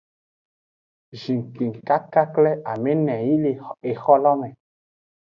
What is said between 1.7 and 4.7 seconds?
kakakle amene yi le exo lo me.